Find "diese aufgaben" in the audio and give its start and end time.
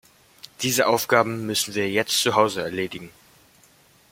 0.63-1.45